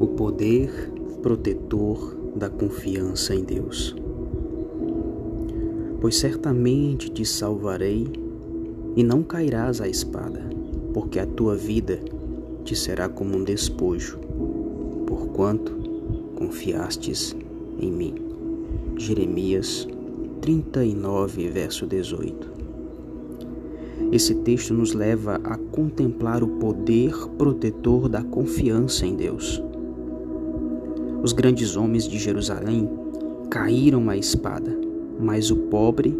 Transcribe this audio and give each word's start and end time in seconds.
o 0.00 0.06
poder 0.06 0.90
protetor 1.22 2.16
da 2.34 2.48
confiança 2.48 3.34
em 3.34 3.44
Deus. 3.44 3.94
Pois 6.00 6.16
certamente 6.16 7.10
te 7.10 7.22
salvarei 7.22 8.08
e 8.96 9.04
não 9.04 9.22
cairás 9.22 9.78
à 9.78 9.86
espada, 9.86 10.40
porque 10.94 11.18
a 11.18 11.26
tua 11.26 11.54
vida 11.54 12.00
te 12.64 12.74
será 12.74 13.10
como 13.10 13.36
um 13.36 13.44
despojo, 13.44 14.18
porquanto 15.06 15.76
confiastes 16.34 17.36
em 17.78 17.92
mim. 17.92 18.14
Jeremias 18.96 19.86
39, 20.40 21.50
verso 21.50 21.86
18. 21.86 22.48
Esse 24.10 24.34
texto 24.36 24.72
nos 24.72 24.94
leva 24.94 25.38
a 25.44 25.58
contemplar 25.58 26.42
o 26.42 26.48
poder 26.48 27.14
protetor 27.36 28.08
da 28.08 28.24
confiança 28.24 29.04
em 29.04 29.14
Deus. 29.14 29.62
Os 31.22 31.32
grandes 31.32 31.76
homens 31.76 32.08
de 32.08 32.18
Jerusalém 32.18 32.88
caíram 33.50 34.08
à 34.08 34.16
espada, 34.16 34.74
mas 35.18 35.50
o 35.50 35.56
pobre 35.56 36.16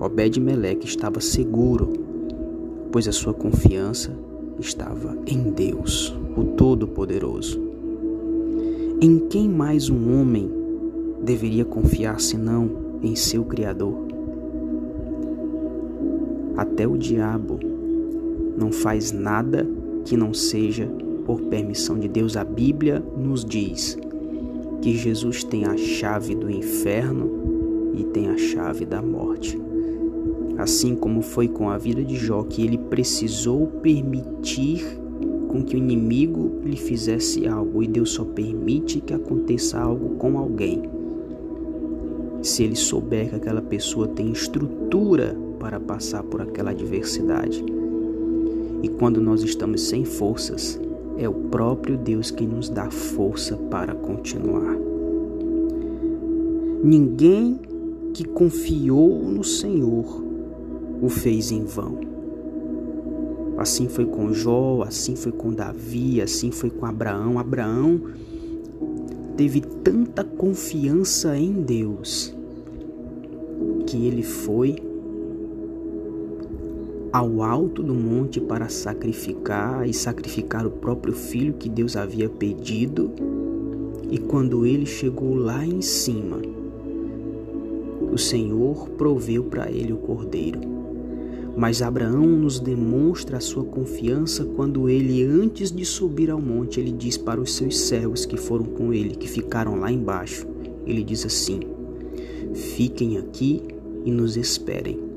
Obed-Meleque 0.00 0.86
estava 0.86 1.20
seguro, 1.20 1.92
pois 2.90 3.06
a 3.06 3.12
sua 3.12 3.34
confiança 3.34 4.16
estava 4.58 5.14
em 5.26 5.50
Deus, 5.50 6.16
o 6.34 6.44
Todo-Poderoso. 6.56 7.60
Em 8.98 9.18
quem 9.28 9.46
mais 9.46 9.90
um 9.90 10.18
homem 10.18 10.50
deveria 11.22 11.64
confiar 11.66 12.18
senão 12.18 12.70
em 13.02 13.14
seu 13.14 13.44
Criador? 13.44 13.94
Até 16.56 16.88
o 16.88 16.96
diabo 16.96 17.60
não 18.56 18.72
faz 18.72 19.12
nada 19.12 19.68
que 20.06 20.16
não 20.16 20.32
seja 20.32 20.90
por 21.26 21.42
permissão 21.42 21.98
de 21.98 22.08
Deus. 22.08 22.38
A 22.38 22.44
Bíblia 22.44 23.04
nos 23.16 23.44
diz 23.44 23.98
que 24.80 24.96
Jesus 24.96 25.44
tem 25.44 25.64
a 25.66 25.76
chave 25.76 26.34
do 26.34 26.50
inferno 26.50 27.92
e 27.94 28.04
tem 28.04 28.28
a 28.28 28.36
chave 28.36 28.84
da 28.86 29.02
morte. 29.02 29.60
Assim 30.56 30.94
como 30.94 31.22
foi 31.22 31.48
com 31.48 31.70
a 31.70 31.78
vida 31.78 32.02
de 32.04 32.16
Jó, 32.16 32.42
que 32.42 32.62
ele 32.62 32.78
precisou 32.78 33.66
permitir 33.82 34.84
com 35.48 35.64
que 35.64 35.74
o 35.74 35.78
inimigo 35.78 36.60
lhe 36.64 36.76
fizesse 36.76 37.46
algo, 37.46 37.82
e 37.82 37.88
Deus 37.88 38.10
só 38.10 38.24
permite 38.24 39.00
que 39.00 39.12
aconteça 39.12 39.78
algo 39.78 40.16
com 40.16 40.38
alguém. 40.38 40.82
Se 42.42 42.62
ele 42.62 42.76
souber 42.76 43.30
que 43.30 43.36
aquela 43.36 43.60
pessoa 43.60 44.06
tem 44.06 44.30
estrutura 44.30 45.36
para 45.58 45.80
passar 45.80 46.22
por 46.22 46.40
aquela 46.40 46.70
adversidade. 46.70 47.62
E 48.82 48.88
quando 48.88 49.20
nós 49.20 49.42
estamos 49.42 49.82
sem 49.82 50.04
forças, 50.04 50.80
é 51.20 51.28
o 51.28 51.34
próprio 51.34 51.98
Deus 51.98 52.30
que 52.30 52.46
nos 52.46 52.70
dá 52.70 52.90
força 52.90 53.54
para 53.54 53.94
continuar. 53.94 54.74
Ninguém 56.82 57.60
que 58.14 58.24
confiou 58.24 59.22
no 59.22 59.44
Senhor 59.44 60.24
o 61.02 61.10
fez 61.10 61.52
em 61.52 61.64
vão. 61.64 62.00
Assim 63.58 63.86
foi 63.86 64.06
com 64.06 64.32
Jó, 64.32 64.82
assim 64.82 65.14
foi 65.14 65.30
com 65.30 65.52
Davi, 65.52 66.22
assim 66.22 66.50
foi 66.50 66.70
com 66.70 66.86
Abraão. 66.86 67.38
Abraão 67.38 68.00
teve 69.36 69.60
tanta 69.60 70.24
confiança 70.24 71.36
em 71.36 71.52
Deus 71.52 72.34
que 73.86 74.06
ele 74.06 74.22
foi 74.22 74.89
ao 77.12 77.42
alto 77.42 77.82
do 77.82 77.94
monte 77.94 78.40
para 78.40 78.68
sacrificar 78.68 79.88
e 79.88 79.92
sacrificar 79.92 80.64
o 80.64 80.70
próprio 80.70 81.12
filho 81.12 81.54
que 81.54 81.68
Deus 81.68 81.96
havia 81.96 82.28
pedido. 82.28 83.10
E 84.08 84.18
quando 84.18 84.64
ele 84.64 84.86
chegou 84.86 85.34
lá 85.34 85.64
em 85.66 85.82
cima, 85.82 86.40
o 88.12 88.18
Senhor 88.18 88.88
proveu 88.90 89.44
para 89.44 89.70
ele 89.70 89.92
o 89.92 89.96
cordeiro. 89.96 90.60
Mas 91.56 91.82
Abraão 91.82 92.26
nos 92.26 92.60
demonstra 92.60 93.38
a 93.38 93.40
sua 93.40 93.64
confiança 93.64 94.44
quando 94.44 94.88
ele, 94.88 95.24
antes 95.24 95.72
de 95.72 95.84
subir 95.84 96.30
ao 96.30 96.40
monte, 96.40 96.78
ele 96.78 96.92
diz 96.92 97.16
para 97.16 97.40
os 97.40 97.56
seus 97.56 97.76
servos 97.76 98.24
que 98.24 98.36
foram 98.36 98.64
com 98.66 98.94
ele, 98.94 99.16
que 99.16 99.28
ficaram 99.28 99.78
lá 99.80 99.90
embaixo: 99.90 100.46
ele 100.86 101.02
diz 101.02 101.26
assim: 101.26 101.60
Fiquem 102.54 103.18
aqui 103.18 103.62
e 104.04 104.12
nos 104.12 104.36
esperem 104.36 105.09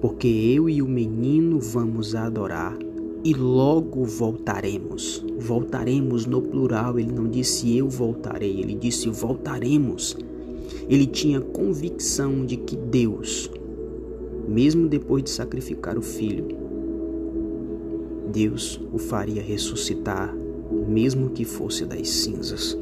porque 0.00 0.28
eu 0.28 0.68
e 0.68 0.80
o 0.80 0.88
menino 0.88 1.58
vamos 1.58 2.14
adorar 2.14 2.76
e 3.22 3.34
logo 3.34 4.04
voltaremos. 4.04 5.24
Voltaremos 5.38 6.26
no 6.26 6.40
plural, 6.40 6.98
ele 6.98 7.12
não 7.12 7.28
disse 7.28 7.76
eu 7.76 7.88
voltarei, 7.88 8.60
ele 8.60 8.74
disse 8.74 9.08
voltaremos. 9.10 10.16
Ele 10.88 11.06
tinha 11.06 11.40
convicção 11.40 12.44
de 12.46 12.56
que 12.56 12.76
Deus, 12.76 13.50
mesmo 14.48 14.88
depois 14.88 15.22
de 15.22 15.30
sacrificar 15.30 15.98
o 15.98 16.02
filho, 16.02 16.48
Deus 18.32 18.80
o 18.92 18.98
faria 18.98 19.42
ressuscitar, 19.42 20.34
mesmo 20.88 21.30
que 21.30 21.44
fosse 21.44 21.84
das 21.84 22.08
cinzas. 22.08 22.78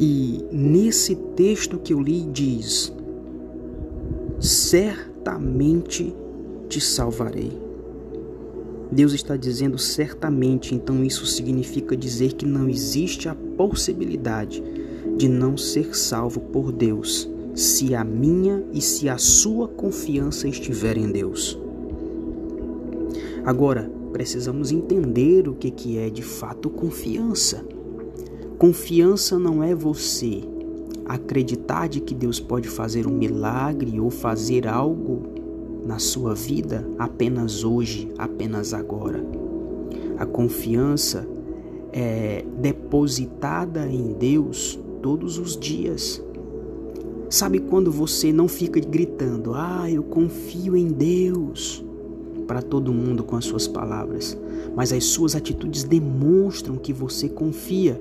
E 0.00 0.40
nesse 0.50 1.14
texto 1.14 1.78
que 1.78 1.92
eu 1.92 2.00
li 2.00 2.22
diz: 2.22 2.92
certamente 4.44 6.14
te 6.68 6.78
salvarei. 6.78 7.58
Deus 8.92 9.14
está 9.14 9.38
dizendo 9.38 9.78
certamente, 9.78 10.74
então 10.74 11.02
isso 11.02 11.24
significa 11.24 11.96
dizer 11.96 12.34
que 12.34 12.44
não 12.44 12.68
existe 12.68 13.26
a 13.26 13.34
possibilidade 13.34 14.62
de 15.16 15.28
não 15.28 15.56
ser 15.56 15.96
salvo 15.96 16.40
por 16.40 16.70
Deus, 16.70 17.28
se 17.54 17.94
a 17.94 18.04
minha 18.04 18.62
e 18.70 18.82
se 18.82 19.08
a 19.08 19.16
sua 19.16 19.66
confiança 19.66 20.46
estiver 20.46 20.98
em 20.98 21.10
Deus. 21.10 21.58
Agora, 23.46 23.90
precisamos 24.12 24.70
entender 24.70 25.48
o 25.48 25.54
que 25.54 25.96
é 25.96 26.10
de 26.10 26.22
fato 26.22 26.68
confiança. 26.68 27.64
Confiança 28.58 29.38
não 29.38 29.62
é 29.62 29.74
você 29.74 30.53
acreditar 31.06 31.88
de 31.88 32.00
que 32.00 32.14
Deus 32.14 32.40
pode 32.40 32.68
fazer 32.68 33.06
um 33.06 33.12
milagre 33.12 34.00
ou 34.00 34.10
fazer 34.10 34.66
algo 34.66 35.22
na 35.84 35.98
sua 35.98 36.34
vida 36.34 36.86
apenas 36.98 37.62
hoje, 37.64 38.08
apenas 38.16 38.72
agora. 38.72 39.24
A 40.16 40.24
confiança 40.24 41.28
é 41.92 42.44
depositada 42.60 43.86
em 43.86 44.12
Deus 44.14 44.78
todos 45.02 45.38
os 45.38 45.56
dias. 45.56 46.22
Sabe 47.28 47.58
quando 47.58 47.90
você 47.90 48.32
não 48.32 48.48
fica 48.48 48.80
gritando: 48.80 49.52
"Ah, 49.54 49.90
eu 49.90 50.02
confio 50.02 50.76
em 50.76 50.88
Deus" 50.88 51.84
para 52.46 52.62
todo 52.62 52.92
mundo 52.92 53.24
com 53.24 53.36
as 53.36 53.44
suas 53.44 53.66
palavras, 53.66 54.38
mas 54.74 54.92
as 54.92 55.04
suas 55.04 55.34
atitudes 55.34 55.84
demonstram 55.84 56.76
que 56.76 56.92
você 56.92 57.28
confia 57.28 58.00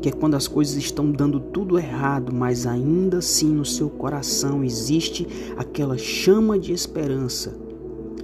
que 0.00 0.08
é 0.08 0.12
quando 0.12 0.34
as 0.34 0.48
coisas 0.48 0.76
estão 0.76 1.10
dando 1.10 1.38
tudo 1.38 1.78
errado, 1.78 2.32
mas 2.34 2.66
ainda 2.66 3.18
assim 3.18 3.50
no 3.50 3.64
seu 3.64 3.90
coração 3.90 4.64
existe 4.64 5.26
aquela 5.56 5.98
chama 5.98 6.58
de 6.58 6.72
esperança, 6.72 7.54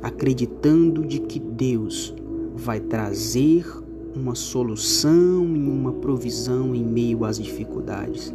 acreditando 0.03 1.05
de 1.05 1.21
que 1.21 1.39
Deus 1.39 2.15
vai 2.55 2.81
trazer 2.81 3.67
uma 4.15 4.35
solução 4.35 5.45
e 5.55 5.69
uma 5.69 5.93
provisão 5.93 6.75
em 6.75 6.83
meio 6.83 7.25
às 7.25 7.39
dificuldades. 7.39 8.33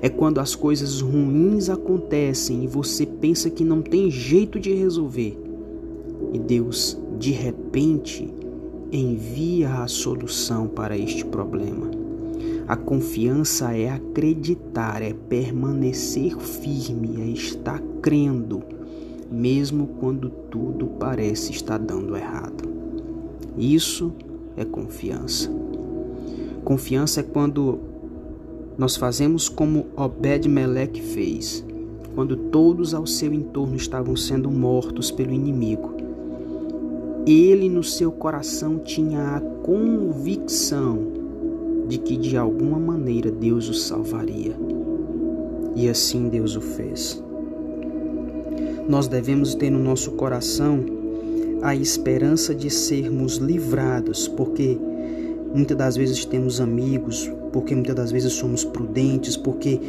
É 0.00 0.08
quando 0.08 0.38
as 0.38 0.54
coisas 0.54 1.00
ruins 1.00 1.68
acontecem 1.68 2.64
e 2.64 2.66
você 2.68 3.04
pensa 3.04 3.50
que 3.50 3.64
não 3.64 3.82
tem 3.82 4.10
jeito 4.10 4.58
de 4.58 4.72
resolver. 4.72 5.36
E 6.32 6.38
Deus, 6.38 6.96
de 7.18 7.32
repente, 7.32 8.32
envia 8.92 9.82
a 9.82 9.88
solução 9.88 10.68
para 10.68 10.96
este 10.96 11.24
problema. 11.24 11.99
A 12.70 12.76
confiança 12.76 13.76
é 13.76 13.90
acreditar, 13.90 15.02
é 15.02 15.12
permanecer 15.12 16.38
firme, 16.38 17.20
é 17.20 17.26
estar 17.26 17.82
crendo, 18.00 18.62
mesmo 19.28 19.88
quando 19.98 20.30
tudo 20.30 20.86
parece 20.86 21.50
estar 21.50 21.78
dando 21.78 22.16
errado. 22.16 22.62
Isso 23.58 24.12
é 24.56 24.64
confiança. 24.64 25.50
Confiança 26.62 27.18
é 27.18 27.22
quando 27.24 27.80
nós 28.78 28.94
fazemos 28.94 29.48
como 29.48 29.86
Obed-Meleque 29.96 31.02
fez, 31.02 31.66
quando 32.14 32.36
todos 32.36 32.94
ao 32.94 33.04
seu 33.04 33.34
entorno 33.34 33.74
estavam 33.74 34.14
sendo 34.14 34.48
mortos 34.48 35.10
pelo 35.10 35.32
inimigo. 35.32 35.92
Ele 37.26 37.68
no 37.68 37.82
seu 37.82 38.12
coração 38.12 38.78
tinha 38.78 39.38
a 39.38 39.40
convicção 39.40 41.19
de 41.90 41.98
que 41.98 42.16
de 42.16 42.36
alguma 42.36 42.78
maneira 42.78 43.32
Deus 43.32 43.68
o 43.68 43.74
salvaria. 43.74 44.56
E 45.74 45.88
assim 45.88 46.28
Deus 46.28 46.54
o 46.54 46.60
fez. 46.60 47.20
Nós 48.88 49.08
devemos 49.08 49.56
ter 49.56 49.70
no 49.70 49.78
nosso 49.80 50.12
coração 50.12 50.84
a 51.60 51.74
esperança 51.74 52.54
de 52.54 52.70
sermos 52.70 53.36
livrados, 53.38 54.28
porque 54.28 54.78
muitas 55.52 55.76
das 55.76 55.96
vezes 55.96 56.24
temos 56.24 56.60
amigos, 56.60 57.28
porque 57.52 57.74
muitas 57.74 57.96
das 57.96 58.12
vezes 58.12 58.34
somos 58.34 58.64
prudentes, 58.64 59.36
porque 59.36 59.80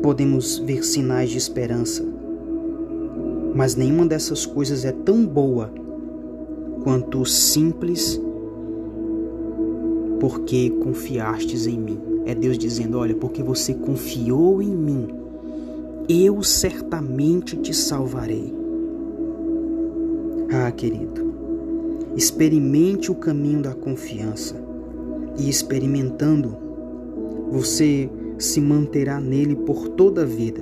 podemos 0.00 0.58
ver 0.60 0.84
sinais 0.84 1.30
de 1.30 1.38
esperança. 1.38 2.04
Mas 3.52 3.74
nenhuma 3.74 4.06
dessas 4.06 4.46
coisas 4.46 4.84
é 4.84 4.92
tão 4.92 5.26
boa 5.26 5.72
quanto 6.84 7.22
o 7.22 7.26
simples 7.26 8.20
porque 10.26 10.70
confiastes 10.82 11.68
em 11.68 11.78
mim. 11.78 12.00
É 12.24 12.34
Deus 12.34 12.58
dizendo: 12.58 12.98
Olha, 12.98 13.14
porque 13.14 13.44
você 13.44 13.72
confiou 13.72 14.60
em 14.60 14.74
mim, 14.74 15.06
eu 16.08 16.42
certamente 16.42 17.56
te 17.56 17.72
salvarei. 17.72 18.52
Ah, 20.52 20.72
querido, 20.72 21.32
experimente 22.16 23.08
o 23.08 23.14
caminho 23.14 23.62
da 23.62 23.72
confiança 23.72 24.56
e 25.38 25.48
experimentando, 25.48 26.56
você 27.52 28.10
se 28.36 28.60
manterá 28.60 29.20
nele 29.20 29.54
por 29.54 29.90
toda 29.90 30.22
a 30.22 30.26
vida. 30.26 30.60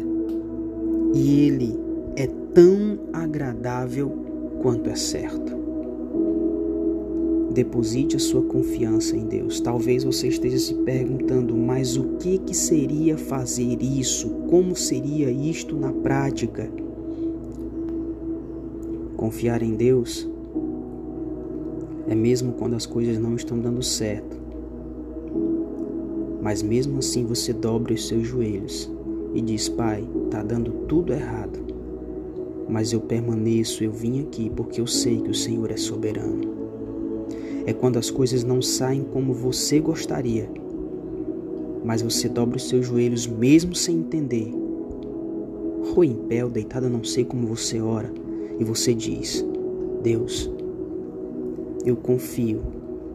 E 1.15 1.41
ele 1.41 1.79
é 2.17 2.27
tão 2.53 2.99
agradável 3.15 4.13
quanto 4.61 4.91
é 4.91 4.95
certo. 4.95 5.64
Deposite 7.55 8.17
a 8.17 8.19
sua 8.19 8.43
confiança 8.43 9.17
em 9.17 9.27
Deus. 9.27 9.61
Talvez 9.61 10.03
você 10.03 10.27
esteja 10.27 10.59
se 10.59 10.75
perguntando, 10.75 11.57
mas 11.57 11.97
o 11.97 12.17
que 12.17 12.39
que 12.39 12.53
seria 12.53 13.17
fazer 13.17 13.81
isso? 13.81 14.29
Como 14.51 14.75
seria 14.75 15.31
isto 15.31 15.77
na 15.77 15.93
prática? 15.93 16.69
Confiar 19.17 19.63
em 19.63 19.77
Deus 19.77 20.29
é 22.09 22.15
mesmo 22.17 22.55
quando 22.55 22.75
as 22.75 22.87
coisas 22.87 23.21
não 23.21 23.37
estão 23.37 23.61
dando 23.61 23.85
certo. 23.85 24.37
Mas 26.43 26.61
mesmo 26.61 26.99
assim 26.99 27.25
você 27.25 27.53
dobra 27.53 27.95
os 27.95 28.09
seus 28.09 28.27
joelhos 28.27 28.91
e 29.33 29.41
diz: 29.41 29.69
Pai, 29.69 30.05
está 30.25 30.43
dando 30.43 30.73
tudo 30.89 31.13
errado. 31.13 31.61
Mas 32.69 32.93
eu 32.93 33.01
permaneço, 33.01 33.85
eu 33.85 33.93
vim 33.93 34.23
aqui 34.23 34.51
porque 34.51 34.81
eu 34.81 34.89
sei 34.89 35.21
que 35.21 35.31
o 35.31 35.35
Senhor 35.35 35.71
é 35.71 35.77
soberano 35.77 36.54
é 37.67 37.73
quando 37.73 37.99
as 37.99 38.11
coisas 38.11 38.45
não 38.45 38.61
saem 38.61 39.03
como 39.03 39.33
você 39.33 39.81
gostaria, 39.81 40.49
mas 41.85 42.03
você 42.03 42.29
dobra 42.29 42.57
os 42.57 42.69
seus 42.69 42.87
joelhos 42.87 43.27
mesmo 43.27 43.75
sem 43.75 43.99
entender. 43.99 44.53
Ou 45.95 46.05
em 46.05 46.15
pé 46.15 46.43
eu 46.43 46.51
não 46.91 47.05
sei 47.05 47.25
como 47.25 47.47
você 47.47 47.81
ora, 47.81 48.13
e 48.59 48.65
você 48.65 48.95
diz: 48.95 49.45
Deus, 50.03 50.51
eu 51.85 51.97
confio 51.97 52.63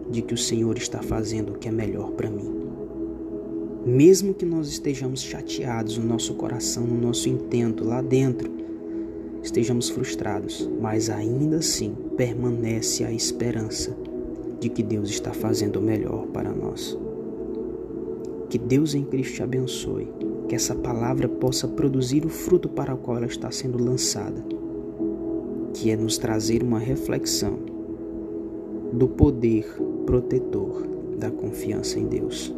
de 0.09 0.21
que 0.21 0.33
o 0.33 0.37
Senhor 0.37 0.77
está 0.77 1.01
fazendo 1.01 1.53
o 1.53 1.57
que 1.57 1.67
é 1.67 1.71
melhor 1.71 2.11
para 2.11 2.29
mim. 2.29 2.57
Mesmo 3.85 4.33
que 4.33 4.45
nós 4.45 4.67
estejamos 4.67 5.21
chateados 5.21 5.97
no 5.97 6.05
nosso 6.05 6.33
coração, 6.35 6.85
no 6.85 6.99
nosso 6.99 7.29
intento, 7.29 7.83
lá 7.83 8.01
dentro, 8.01 8.51
estejamos 9.41 9.89
frustrados, 9.89 10.69
mas 10.79 11.09
ainda 11.09 11.57
assim 11.57 11.95
permanece 12.17 13.03
a 13.03 13.11
esperança 13.11 13.95
de 14.59 14.69
que 14.69 14.83
Deus 14.83 15.09
está 15.09 15.31
fazendo 15.33 15.77
o 15.77 15.81
melhor 15.81 16.27
para 16.27 16.51
nós. 16.51 16.97
Que 18.49 18.57
Deus 18.57 18.93
em 18.95 19.03
Cristo 19.03 19.35
te 19.35 19.43
abençoe, 19.43 20.07
que 20.47 20.55
essa 20.55 20.75
palavra 20.75 21.27
possa 21.29 21.67
produzir 21.67 22.25
o 22.25 22.29
fruto 22.29 22.67
para 22.67 22.93
o 22.93 22.97
qual 22.97 23.17
ela 23.17 23.25
está 23.25 23.51
sendo 23.51 23.81
lançada, 23.81 24.43
que 25.73 25.91
é 25.91 25.95
nos 25.95 26.17
trazer 26.17 26.63
uma 26.63 26.79
reflexão 26.79 27.59
do 28.91 29.07
poder 29.07 29.65
protetor 30.05 30.87
da 31.17 31.29
confiança 31.29 31.99
em 31.99 32.07
Deus. 32.07 32.53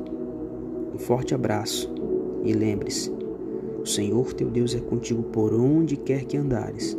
Um 0.94 0.98
forte 0.98 1.36
abraço 1.36 1.94
e 2.44 2.54
lembre-se: 2.54 3.12
o 3.82 3.86
Senhor 3.86 4.34
teu 4.34 4.50
Deus 4.50 4.74
é 4.74 4.80
contigo 4.80 5.24
por 5.24 5.54
onde 5.54 5.98
quer 5.98 6.24
que 6.24 6.38
andares, 6.38 6.98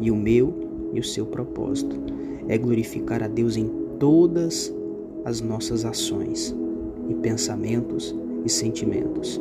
e 0.00 0.10
o 0.10 0.16
meu 0.16 0.52
e 0.92 1.00
o 1.00 1.04
seu 1.04 1.24
propósito 1.24 1.96
é 2.48 2.58
glorificar 2.58 3.22
a 3.22 3.28
Deus 3.28 3.56
em 3.56 3.85
todas 3.98 4.72
as 5.24 5.40
nossas 5.40 5.84
ações 5.84 6.54
e 7.08 7.14
pensamentos 7.14 8.14
e 8.44 8.48
sentimentos. 8.48 9.40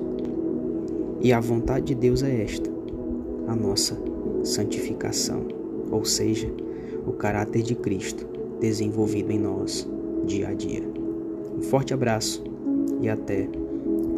E 1.22 1.32
a 1.32 1.40
vontade 1.40 1.88
de 1.88 1.96
Deus 1.96 2.24
é 2.24 2.44
esta, 2.44 2.70
a 3.48 3.56
nossa 3.56 3.98
santificação, 4.44 5.46
ou 5.92 6.04
seja, 6.06 6.52
o 7.06 7.12
caráter 7.12 7.62
de 7.62 7.76
Cristo 7.76 8.28
desenvolvido 8.60 9.32
em 9.32 9.40
nós 9.40 9.88
dia 10.26 10.50
a 10.50 10.54
dia. 10.54 10.84
Um 11.58 11.62
forte 11.62 11.94
abraço 11.94 12.44
e 13.02 13.10
até 13.10 13.48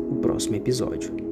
o 0.10 0.16
próximo 0.22 0.56
episódio. 0.56 1.27